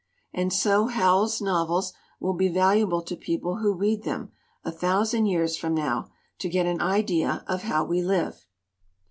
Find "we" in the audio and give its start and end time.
7.85-8.01